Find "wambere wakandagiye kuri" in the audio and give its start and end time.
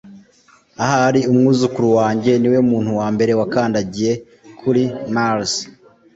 2.99-4.83